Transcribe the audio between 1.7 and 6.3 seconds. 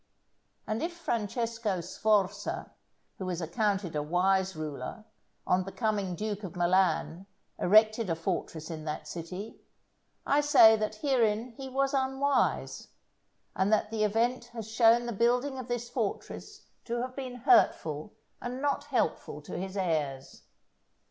Sforza, who was accounted a wise ruler, on becoming